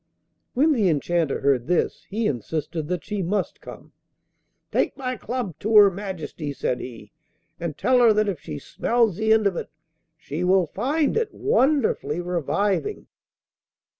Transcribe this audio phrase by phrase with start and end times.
[0.55, 3.93] When the Enchanter heard this he insisted that she must come.
[4.71, 7.11] 'Take my club to her Majesty,' said he,
[7.59, 9.69] 'and tell her that if she smells the end of it
[10.17, 13.05] she will find it wonderfully reviving.